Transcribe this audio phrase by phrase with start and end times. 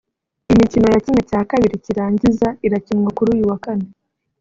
[0.53, 3.87] Imikino ya ½ cy’irangiza irakinwa kuri uyu wa kane